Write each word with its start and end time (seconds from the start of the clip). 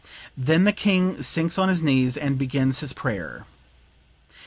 Then 0.35 0.63
the 0.63 0.71
King 0.71 1.21
sinks 1.21 1.59
on 1.59 1.69
his 1.69 1.83
knees 1.83 2.17
and 2.17 2.39
begins 2.39 2.79
his 2.79 2.91
prayer. 2.91 3.45